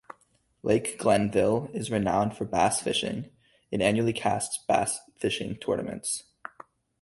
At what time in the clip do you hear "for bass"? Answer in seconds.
2.35-2.81